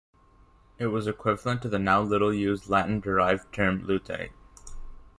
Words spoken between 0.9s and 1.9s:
equivalent to the